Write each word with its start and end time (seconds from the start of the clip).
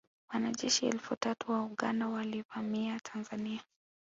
Wanajeshi 0.29 0.85
elfu 0.87 1.15
tatu 1.15 1.51
wa 1.51 1.63
Uganda 1.65 2.07
walivamia 2.07 2.99
Tanzania 2.99 3.61